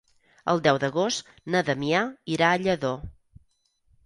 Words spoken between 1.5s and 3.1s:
na Damià irà a Lladó.